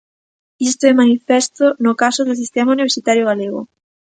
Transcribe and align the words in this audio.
Isto 0.69 0.83
é 0.91 0.93
manifesto 1.01 1.65
no 1.85 1.93
caso 2.01 2.21
do 2.27 2.39
sistema 2.41 2.73
universitario 2.77 3.27
galego. 3.29 3.61